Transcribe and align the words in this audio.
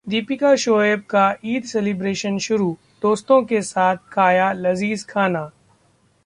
दीपिका-शोएब 0.07 1.01
का 1.09 1.35
ईद 1.45 1.63
सेलिब्रेशन 1.63 2.37
शुरू, 2.37 2.71
दोस्तों 3.01 3.41
के 3.43 3.61
साथ 3.61 3.97
खाया 4.11 4.51
लजीज़ 4.53 5.05
खाना 5.07 5.49